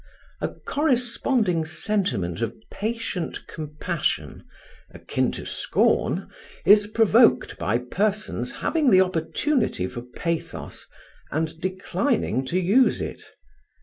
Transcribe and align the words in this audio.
A 0.41 0.47
corresponding 0.47 1.63
sentiment 1.63 2.41
of 2.41 2.55
patient 2.71 3.45
compassion, 3.45 4.43
akin 4.89 5.31
to 5.33 5.45
scorn, 5.45 6.27
is 6.65 6.87
provoked 6.87 7.59
by 7.59 7.77
persons 7.77 8.51
having 8.65 8.89
the 8.89 9.01
opportunity 9.01 9.85
for 9.85 10.01
pathos, 10.01 10.87
and 11.29 11.61
declining 11.61 12.47
to 12.47 12.59
use 12.59 12.99
it. 12.99 13.21